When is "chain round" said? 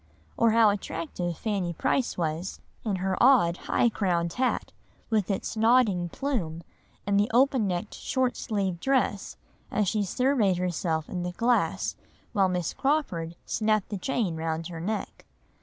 13.99-14.69